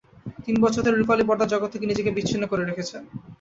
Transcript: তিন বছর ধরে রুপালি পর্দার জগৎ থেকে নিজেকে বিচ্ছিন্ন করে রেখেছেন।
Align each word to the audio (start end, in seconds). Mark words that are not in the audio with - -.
তিন 0.45 0.55
বছর 0.61 0.81
ধরে 0.83 0.97
রুপালি 0.97 1.23
পর্দার 1.25 1.51
জগৎ 1.53 1.69
থেকে 1.71 1.85
নিজেকে 1.87 2.11
বিচ্ছিন্ন 2.11 2.43
করে 2.47 2.63
রেখেছেন। 2.63 3.01